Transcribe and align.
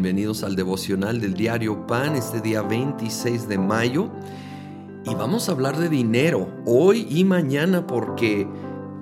bienvenidos 0.00 0.44
al 0.44 0.54
devocional 0.54 1.20
del 1.20 1.34
diario 1.34 1.84
Pan 1.88 2.14
este 2.14 2.40
día 2.40 2.62
26 2.62 3.48
de 3.48 3.58
mayo. 3.58 4.08
Y 5.04 5.12
vamos 5.16 5.48
a 5.48 5.52
hablar 5.52 5.76
de 5.76 5.88
dinero 5.88 6.48
hoy 6.66 7.04
y 7.10 7.24
mañana 7.24 7.84
porque 7.84 8.46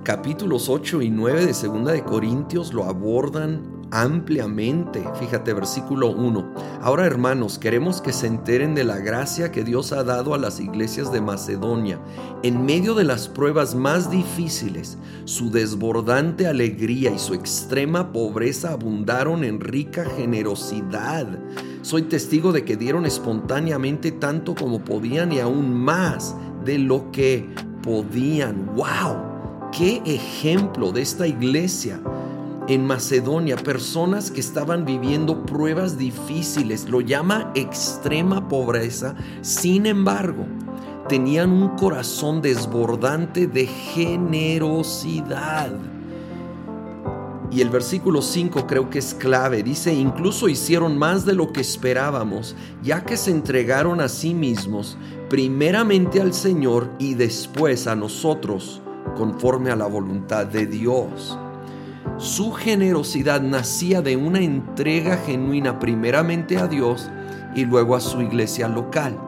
capítulos 0.05 0.71
8 0.71 1.03
y 1.03 1.11
9 1.11 1.45
de 1.45 1.53
Segunda 1.53 1.93
de 1.93 2.03
Corintios 2.03 2.73
lo 2.73 2.85
abordan 2.85 3.76
ampliamente. 3.97 5.03
Fíjate, 5.19 5.55
versículo 5.55 6.11
1. 6.11 6.55
Ahora 6.83 7.07
hermanos, 7.07 7.59
queremos 7.59 8.03
que 8.03 8.13
se 8.13 8.27
enteren 8.27 8.75
de 8.75 8.85
la 8.85 8.99
gracia 8.99 9.51
que 9.51 9.65
Dios 9.65 9.93
ha 9.93 10.05
dado 10.05 10.35
a 10.35 10.39
las 10.39 10.61
iglesias 10.61 11.11
de 11.13 11.23
Macedonia. 11.23 11.99
En 12.43 12.67
medio 12.67 12.95
de 12.95 13.05
las 13.05 13.27
pruebas 13.29 13.75
más 13.75 14.11
difíciles, 14.11 14.99
su 15.25 15.51
desbordante 15.51 16.47
alegría 16.47 17.11
y 17.11 17.19
su 17.19 17.33
extrema 17.33 18.13
pobreza 18.13 18.73
abundaron 18.73 19.45
en 19.45 19.61
rica 19.61 20.05
generosidad. 20.05 21.27
Soy 21.81 22.03
testigo 22.03 22.53
de 22.53 22.67
que 22.67 22.77
dieron 22.77 23.07
espontáneamente 23.07 24.13
tanto 24.13 24.55
como 24.55 24.85
podían 24.85 25.33
y 25.33 25.41
aún 25.41 25.73
más 25.73 26.37
de 26.67 26.79
lo 26.79 27.11
que 27.13 27.49
podían. 27.83 28.75
¡Wow! 28.75 29.71
¡Qué 29.73 30.03
ejemplo 30.05 30.93
de 30.93 31.01
esta 31.01 31.27
iglesia! 31.27 31.99
En 32.69 32.85
Macedonia, 32.85 33.57
personas 33.57 34.31
que 34.31 34.41
estaban 34.41 34.85
viviendo 34.85 35.47
pruebas 35.47 35.97
difíciles, 35.97 36.87
lo 36.89 37.01
llama 37.01 37.51
extrema 37.55 38.49
pobreza, 38.49 39.15
sin 39.41 39.87
embargo, 39.87 40.45
tenían 41.09 41.51
un 41.51 41.71
corazón 41.77 42.43
desbordante 42.43 43.47
de 43.47 43.67
generosidad. 43.67 45.71
Y 47.53 47.61
el 47.61 47.71
versículo 47.71 48.21
5 48.21 48.67
creo 48.67 48.91
que 48.91 48.99
es 48.99 49.15
clave. 49.15 49.63
Dice, 49.63 49.95
incluso 49.95 50.49
hicieron 50.49 50.99
más 50.99 51.25
de 51.25 51.35
lo 51.35 51.53
que 51.53 51.61
esperábamos, 51.61 52.57
ya 52.83 53.05
que 53.05 53.17
se 53.17 53.31
entregaron 53.31 54.01
a 54.01 54.09
sí 54.09 54.35
mismos, 54.35 54.99
primeramente 55.31 56.21
al 56.21 56.35
Señor 56.35 56.91
y 56.99 57.15
después 57.15 57.87
a 57.87 57.95
nosotros, 57.95 58.83
conforme 59.17 59.71
a 59.71 59.77
la 59.77 59.87
voluntad 59.87 60.47
de 60.47 60.67
Dios. 60.67 61.39
Su 62.19 62.53
generosidad 62.53 63.41
nacía 63.41 64.01
de 64.01 64.17
una 64.17 64.41
entrega 64.41 65.19
genuina 65.19 65.79
primeramente 65.79 66.57
a 66.59 66.67
Dios 66.67 67.11
y 67.55 67.65
luego 67.65 67.95
a 67.95 68.01
su 68.01 68.23
iglesia 68.23 68.69
local. 68.69 69.19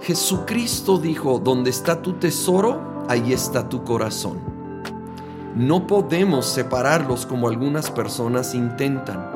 Jesucristo 0.00 0.98
dijo, 0.98 1.38
donde 1.38 1.70
está 1.70 2.02
tu 2.02 2.14
tesoro, 2.14 3.04
ahí 3.08 3.32
está 3.32 3.68
tu 3.68 3.84
corazón. 3.84 4.38
No 5.54 5.86
podemos 5.86 6.46
separarlos 6.46 7.26
como 7.26 7.48
algunas 7.48 7.90
personas 7.90 8.54
intentan. 8.54 9.30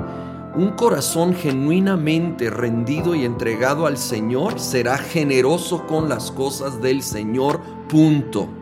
Un 0.56 0.70
corazón 0.70 1.34
genuinamente 1.34 2.50
rendido 2.50 3.14
y 3.14 3.24
entregado 3.24 3.86
al 3.86 3.96
Señor 3.96 4.58
será 4.58 4.98
generoso 4.98 5.86
con 5.86 6.08
las 6.08 6.32
cosas 6.32 6.82
del 6.82 7.02
Señor, 7.02 7.60
punto. 7.88 8.57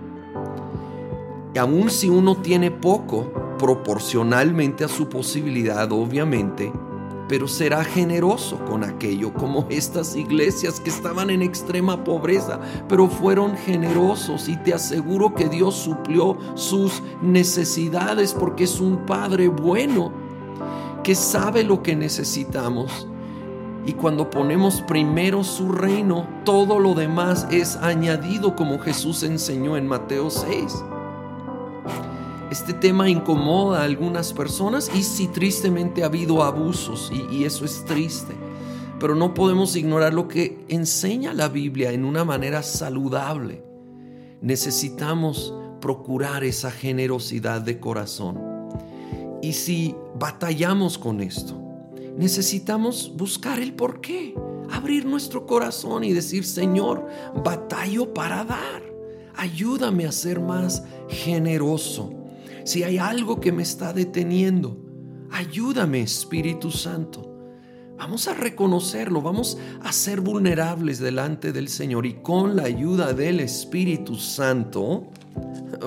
Aun 1.58 1.90
si 1.90 2.08
uno 2.08 2.36
tiene 2.36 2.70
poco, 2.70 3.32
proporcionalmente 3.58 4.84
a 4.84 4.88
su 4.88 5.08
posibilidad, 5.08 5.90
obviamente, 5.90 6.72
pero 7.28 7.48
será 7.48 7.82
generoso 7.82 8.58
con 8.64 8.84
aquello, 8.84 9.32
como 9.32 9.66
estas 9.68 10.14
iglesias 10.14 10.80
que 10.80 10.90
estaban 10.90 11.30
en 11.30 11.42
extrema 11.42 12.04
pobreza, 12.04 12.60
pero 12.88 13.08
fueron 13.08 13.56
generosos 13.56 14.48
y 14.48 14.56
te 14.58 14.74
aseguro 14.74 15.34
que 15.34 15.48
Dios 15.48 15.74
suplió 15.74 16.36
sus 16.54 17.02
necesidades 17.22 18.32
porque 18.32 18.64
es 18.64 18.80
un 18.80 19.06
Padre 19.06 19.48
bueno 19.48 20.12
que 21.02 21.14
sabe 21.14 21.64
lo 21.64 21.82
que 21.82 21.96
necesitamos. 21.96 23.08
Y 23.86 23.92
cuando 23.92 24.30
ponemos 24.30 24.82
primero 24.82 25.44
su 25.44 25.70
reino, 25.70 26.26
todo 26.44 26.80
lo 26.80 26.94
demás 26.94 27.46
es 27.50 27.76
añadido 27.76 28.56
como 28.56 28.80
Jesús 28.80 29.22
enseñó 29.22 29.76
en 29.76 29.86
Mateo 29.86 30.28
6. 30.28 30.84
Este 32.56 32.72
tema 32.72 33.10
incomoda 33.10 33.82
a 33.82 33.84
algunas 33.84 34.32
personas 34.32 34.90
y 34.94 35.02
si 35.02 35.28
tristemente 35.28 36.02
ha 36.02 36.06
habido 36.06 36.42
abusos 36.42 37.12
y, 37.12 37.36
y 37.36 37.44
eso 37.44 37.66
es 37.66 37.84
triste. 37.84 38.32
Pero 38.98 39.14
no 39.14 39.34
podemos 39.34 39.76
ignorar 39.76 40.14
lo 40.14 40.26
que 40.26 40.64
enseña 40.68 41.34
la 41.34 41.50
Biblia 41.50 41.92
en 41.92 42.06
una 42.06 42.24
manera 42.24 42.62
saludable. 42.62 43.62
Necesitamos 44.40 45.52
procurar 45.82 46.44
esa 46.44 46.70
generosidad 46.70 47.60
de 47.60 47.78
corazón. 47.78 48.40
Y 49.42 49.52
si 49.52 49.94
batallamos 50.18 50.96
con 50.96 51.20
esto, 51.20 51.62
necesitamos 52.16 53.12
buscar 53.14 53.60
el 53.60 53.74
por 53.74 54.00
qué, 54.00 54.34
abrir 54.70 55.04
nuestro 55.04 55.44
corazón 55.44 56.04
y 56.04 56.14
decir, 56.14 56.46
Señor, 56.46 57.06
batallo 57.44 58.14
para 58.14 58.44
dar. 58.44 58.82
Ayúdame 59.36 60.06
a 60.06 60.12
ser 60.12 60.40
más 60.40 60.84
generoso 61.10 62.22
si 62.66 62.82
hay 62.82 62.98
algo 62.98 63.40
que 63.40 63.52
me 63.52 63.62
está 63.62 63.92
deteniendo, 63.92 64.76
ayúdame 65.30 66.02
Espíritu 66.02 66.72
Santo. 66.72 67.32
Vamos 67.96 68.26
a 68.26 68.34
reconocerlo, 68.34 69.22
vamos 69.22 69.56
a 69.82 69.92
ser 69.92 70.20
vulnerables 70.20 70.98
delante 70.98 71.52
del 71.52 71.68
Señor 71.68 72.04
y 72.04 72.14
con 72.14 72.56
la 72.56 72.64
ayuda 72.64 73.12
del 73.12 73.40
Espíritu 73.40 74.16
Santo 74.16 75.08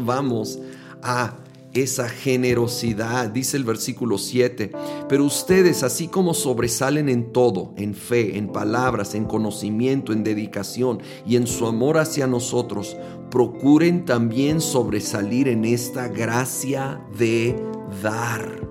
vamos 0.01 0.57
a 1.03 1.35
esa 1.73 2.09
generosidad, 2.09 3.29
dice 3.29 3.57
el 3.57 3.63
versículo 3.63 4.17
7. 4.17 4.71
Pero 5.07 5.25
ustedes, 5.25 5.83
así 5.83 6.07
como 6.07 6.33
sobresalen 6.33 7.09
en 7.09 7.31
todo, 7.31 7.73
en 7.77 7.93
fe, 7.93 8.37
en 8.37 8.47
palabras, 8.51 9.13
en 9.15 9.25
conocimiento, 9.25 10.13
en 10.13 10.23
dedicación 10.23 11.01
y 11.25 11.35
en 11.35 11.47
su 11.47 11.67
amor 11.67 11.97
hacia 11.97 12.27
nosotros, 12.27 12.97
procuren 13.29 14.05
también 14.05 14.61
sobresalir 14.61 15.47
en 15.47 15.65
esta 15.65 16.07
gracia 16.07 17.01
de 17.17 17.55
dar. 18.01 18.67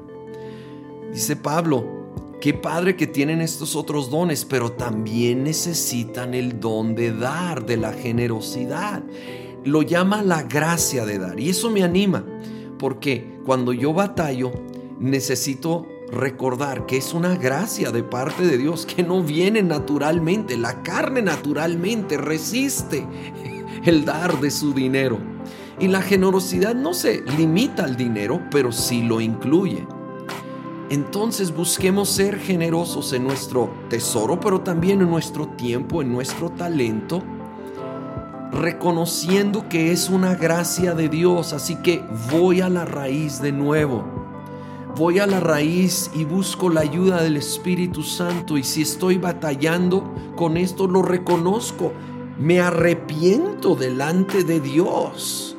Dice 1.13 1.37
Pablo, 1.37 1.97
Qué 2.41 2.55
padre 2.55 2.95
que 2.95 3.09
tienen 3.09 3.41
estos 3.41 3.75
otros 3.75 4.11
dones, 4.11 4.45
pero 4.45 4.71
también 4.71 5.43
necesitan 5.43 6.35
el 6.35 6.61
don 6.61 6.95
de 6.95 7.13
dar, 7.13 7.67
de 7.67 7.77
la 7.77 7.93
generosidad. 7.93 9.03
Lo 9.65 9.83
llama 9.83 10.23
la 10.23 10.45
gracia 10.45 11.05
de 11.05 11.19
dar 11.19 11.41
y 11.41 11.51
eso 11.51 11.69
me 11.69 11.83
anima 11.83 12.25
porque 12.79 13.41
cuando 13.45 13.73
yo 13.73 13.93
batallo, 13.93 14.53
necesito 14.99 15.87
recordar 16.11 16.87
que 16.87 16.97
es 16.97 17.13
una 17.13 17.37
gracia 17.37 17.91
de 17.91 18.03
parte 18.03 18.47
de 18.47 18.57
Dios 18.57 18.87
que 18.87 19.03
no 19.03 19.23
viene 19.23 19.63
naturalmente. 19.63 20.57
La 20.57 20.83
carne 20.83 21.23
naturalmente 21.23 22.17
resiste 22.17 23.07
el 23.85 24.05
dar 24.05 24.41
de 24.41 24.51
su 24.51 24.73
dinero. 24.73 25.19
Y 25.79 25.89
la 25.89 26.03
generosidad 26.03 26.75
no 26.75 26.95
se 26.95 27.23
limita 27.37 27.85
al 27.85 27.97
dinero, 27.97 28.41
pero 28.51 28.73
sí 28.73 29.03
lo 29.03 29.21
incluye. 29.21 29.87
Entonces 30.91 31.55
busquemos 31.55 32.09
ser 32.09 32.39
generosos 32.39 33.13
en 33.13 33.25
nuestro 33.25 33.71
tesoro, 33.91 34.41
pero 34.41 34.63
también 34.63 35.03
en 35.03 35.11
nuestro 35.11 35.49
tiempo, 35.49 36.01
en 36.01 36.11
nuestro 36.11 36.51
talento 36.51 37.23
reconociendo 38.53 39.69
que 39.69 39.93
es 39.93 40.09
una 40.09 40.35
gracia 40.35 40.95
de 40.95 41.09
Dios. 41.09 41.53
Así 41.53 41.77
que 41.77 42.03
voy 42.31 42.61
a 42.61 42.69
la 42.69 42.85
raíz 42.85 43.41
de 43.41 43.53
nuevo. 43.53 44.05
Voy 44.97 45.21
a 45.21 45.27
la 45.27 45.39
raíz 45.39 46.11
y 46.15 46.25
busco 46.25 46.71
la 46.71 46.81
ayuda 46.81 47.23
del 47.23 47.37
Espíritu 47.37 48.03
Santo. 48.03 48.59
Y 48.59 48.65
si 48.65 48.83
estoy 48.83 49.19
batallando 49.19 50.13
con 50.35 50.57
esto, 50.57 50.89
lo 50.89 51.03
reconozco. 51.03 51.93
Me 52.39 52.61
arrepiento 52.61 53.77
delante 53.77 54.45
de 54.45 54.61
Dios. 54.61 55.57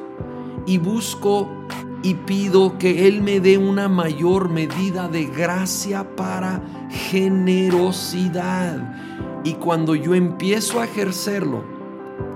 Y 0.66 0.78
busco 0.78 1.48
y 2.04 2.16
pido 2.16 2.78
que 2.78 3.08
Él 3.08 3.22
me 3.22 3.40
dé 3.40 3.58
una 3.58 3.90
mayor 3.90 4.50
medida 4.50 5.08
de 5.08 5.26
gracia 5.26 6.16
para 6.16 6.62
generosidad. 6.90 8.96
Y 9.44 9.54
cuando 9.54 9.96
yo 9.96 10.16
empiezo 10.16 10.80
a 10.80 10.86
ejercerlo, 10.86 11.79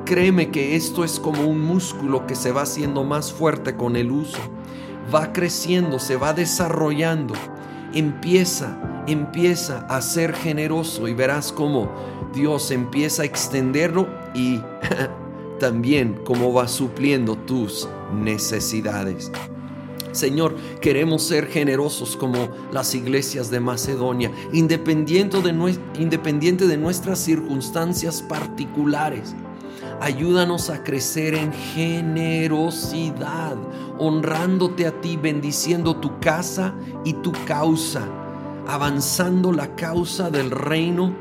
Créeme 0.06 0.52
que 0.52 0.76
esto 0.76 1.06
es 1.06 1.18
como 1.18 1.44
un 1.44 1.62
músculo 1.62 2.28
que 2.28 2.36
se 2.36 2.52
va 2.52 2.64
haciendo 2.64 3.06
más 3.06 3.32
fuerte 3.32 3.78
con 3.78 3.96
el 3.96 4.12
uso. 4.12 4.40
Va 5.14 5.32
creciendo, 5.32 5.98
se 5.98 6.18
va 6.18 6.34
desarrollando. 6.34 7.34
Empieza, 7.94 9.04
empieza 9.08 9.86
a 9.88 10.02
ser 10.02 10.34
generoso 10.34 11.08
y 11.08 11.14
verás 11.14 11.54
cómo 11.54 11.90
Dios 12.34 12.72
empieza 12.72 13.22
a 13.22 13.26
extenderlo 13.26 14.08
y 14.34 14.60
también 15.60 16.20
cómo 16.26 16.52
va 16.52 16.68
supliendo 16.68 17.38
tus 17.38 17.88
necesidades. 18.14 19.32
Señor, 20.12 20.56
queremos 20.82 21.24
ser 21.24 21.48
generosos 21.48 22.18
como 22.18 22.50
las 22.72 22.94
iglesias 22.94 23.50
de 23.50 23.60
Macedonia, 23.60 24.32
independiente 24.52 25.42
de, 25.42 25.78
independiente 25.98 26.68
de 26.68 26.78
nuestras 26.78 27.20
circunstancias 27.20 28.22
particulares. 28.22 29.34
Ayúdanos 30.04 30.70
a 30.70 30.84
crecer 30.84 31.34
en 31.34 31.54
generosidad, 31.54 33.56
honrándote 33.98 34.86
a 34.86 35.00
ti, 35.00 35.16
bendiciendo 35.16 35.96
tu 35.96 36.20
casa 36.20 36.74
y 37.06 37.14
tu 37.14 37.32
causa. 37.46 38.02
avanzando 38.68 39.54
la 39.54 39.76
causa 39.76 40.30
del 40.30 40.52
reino, 40.52 41.16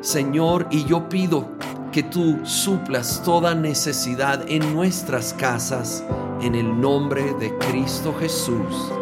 Señor, 0.00 0.68
y 0.70 0.84
yo 0.84 1.08
pido 1.08 1.48
que 1.92 2.04
tú 2.04 2.38
suplas 2.44 3.22
toda 3.24 3.54
necesidad 3.54 4.44
en 4.48 4.74
nuestras 4.74 5.34
casas, 5.34 6.04
en 6.40 6.54
el 6.54 6.80
nombre 6.80 7.34
de 7.34 7.56
Cristo 7.58 8.14
Jesús. 8.18 8.92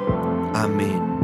Amén. 0.54 1.17